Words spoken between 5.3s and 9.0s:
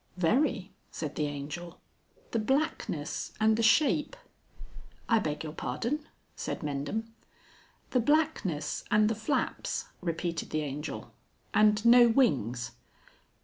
your pardon?" said Mendham. "The blackness